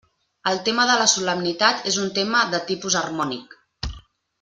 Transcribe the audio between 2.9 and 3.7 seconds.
harmònic.